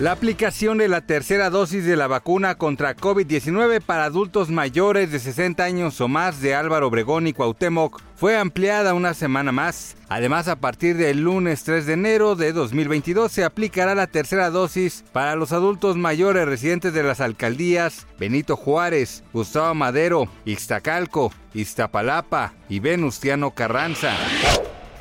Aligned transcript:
La 0.00 0.10
aplicación 0.10 0.78
de 0.78 0.88
la 0.88 1.02
tercera 1.02 1.50
dosis 1.50 1.84
de 1.84 1.94
la 1.94 2.08
vacuna 2.08 2.56
contra 2.56 2.96
COVID-19 2.96 3.80
para 3.80 4.06
adultos 4.06 4.50
mayores 4.50 5.12
de 5.12 5.20
60 5.20 5.62
años 5.62 6.00
o 6.00 6.08
más 6.08 6.40
de 6.40 6.52
Álvaro 6.56 6.88
Obregón 6.88 7.28
y 7.28 7.32
Cuauhtémoc 7.32 8.02
fue 8.16 8.36
ampliada 8.36 8.92
una 8.92 9.14
semana 9.14 9.52
más. 9.52 9.96
Además, 10.08 10.48
a 10.48 10.56
partir 10.56 10.96
del 10.96 11.20
lunes 11.20 11.62
3 11.62 11.86
de 11.86 11.92
enero 11.92 12.34
de 12.34 12.52
2022 12.52 13.30
se 13.30 13.44
aplicará 13.44 13.94
la 13.94 14.08
tercera 14.08 14.50
dosis 14.50 15.04
para 15.12 15.36
los 15.36 15.52
adultos 15.52 15.96
mayores 15.96 16.44
residentes 16.44 16.92
de 16.92 17.04
las 17.04 17.20
alcaldías 17.20 18.08
Benito 18.18 18.56
Juárez, 18.56 19.22
Gustavo 19.32 19.76
Madero, 19.76 20.26
Ixtacalco, 20.44 21.32
Iztapalapa 21.54 22.52
y 22.68 22.80
Venustiano 22.80 23.52
Carranza. 23.52 24.10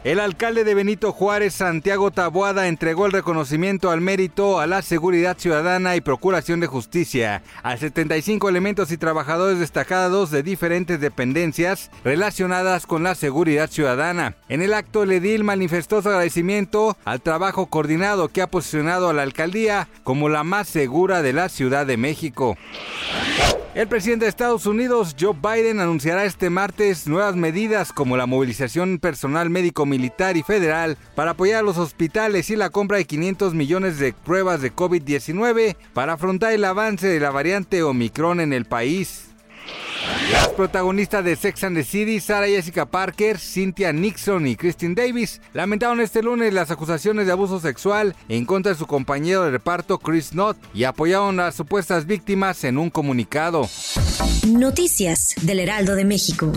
El 0.03 0.19
alcalde 0.19 0.65
de 0.65 0.75
Benito 0.75 1.13
Juárez, 1.13 1.53
Santiago 1.53 2.11
Taboada, 2.11 2.67
entregó 2.67 3.05
el 3.05 3.13
reconocimiento 3.13 3.89
al 3.89 4.01
mérito 4.01 4.59
a 4.59 4.67
la 4.67 4.81
seguridad 4.81 5.37
ciudadana 5.37 5.95
y 5.95 6.01
procuración 6.01 6.59
de 6.59 6.67
justicia 6.67 7.41
a 7.63 7.77
75 7.77 8.49
elementos 8.49 8.91
y 8.91 8.97
trabajadores 8.97 9.59
destacados 9.59 10.29
de 10.29 10.43
diferentes 10.43 10.99
dependencias 10.99 11.89
relacionadas 12.03 12.85
con 12.85 13.01
la 13.03 13.15
seguridad 13.15 13.69
ciudadana. 13.69 14.35
En 14.49 14.61
el 14.61 14.73
acto, 14.73 15.03
el 15.03 15.13
edil 15.13 15.45
manifestó 15.45 16.01
su 16.01 16.09
agradecimiento 16.09 16.97
al 17.05 17.21
trabajo 17.21 17.67
coordinado 17.67 18.27
que 18.27 18.41
ha 18.41 18.47
posicionado 18.47 19.07
a 19.09 19.13
la 19.13 19.21
alcaldía 19.21 19.87
como 20.03 20.27
la 20.27 20.43
más 20.43 20.67
segura 20.67 21.21
de 21.21 21.31
la 21.31 21.47
Ciudad 21.47 21.85
de 21.85 21.95
México. 21.95 22.57
El 23.75 23.87
presidente 23.87 24.25
de 24.25 24.29
Estados 24.29 24.67
Unidos, 24.67 25.15
Joe 25.19 25.33
Biden, 25.33 25.79
anunciará 25.79 26.25
este 26.25 26.51
martes 26.51 27.07
nuevas 27.07 27.35
medidas 27.35 27.91
como 27.91 28.15
la 28.15 28.27
movilización 28.27 28.99
personal 28.99 29.49
médico 29.49 29.87
militar 29.87 30.37
y 30.37 30.43
federal 30.43 30.95
para 31.15 31.31
apoyar 31.31 31.61
a 31.61 31.63
los 31.63 31.79
hospitales 31.79 32.51
y 32.51 32.55
la 32.55 32.69
compra 32.69 32.97
de 32.97 33.05
500 33.05 33.55
millones 33.55 33.97
de 33.97 34.13
pruebas 34.13 34.61
de 34.61 34.71
COVID-19 34.71 35.75
para 35.95 36.13
afrontar 36.13 36.53
el 36.53 36.65
avance 36.65 37.07
de 37.07 37.19
la 37.19 37.31
variante 37.31 37.81
Omicron 37.81 38.41
en 38.41 38.53
el 38.53 38.65
país. 38.65 39.32
Las 40.31 40.49
protagonistas 40.49 41.23
de 41.23 41.35
Sex 41.35 41.63
and 41.63 41.77
the 41.77 41.83
City, 41.83 42.19
Sarah 42.19 42.47
Jessica 42.47 42.85
Parker, 42.85 43.37
Cynthia 43.39 43.93
Nixon 43.93 44.47
y 44.47 44.55
Christine 44.55 44.95
Davis, 44.95 45.41
lamentaron 45.53 45.99
este 46.01 46.23
lunes 46.23 46.53
las 46.53 46.71
acusaciones 46.71 47.25
de 47.25 47.31
abuso 47.31 47.59
sexual 47.59 48.15
en 48.29 48.45
contra 48.45 48.71
de 48.71 48.77
su 48.77 48.87
compañero 48.87 49.43
de 49.43 49.51
reparto 49.51 49.99
Chris 49.99 50.29
Knott 50.31 50.57
y 50.73 50.85
apoyaron 50.85 51.39
a 51.39 51.45
las 51.45 51.55
supuestas 51.55 52.05
víctimas 52.05 52.63
en 52.63 52.77
un 52.77 52.89
comunicado. 52.89 53.67
Noticias 54.47 55.35
del 55.41 55.59
Heraldo 55.59 55.95
de 55.95 56.05
México. 56.05 56.51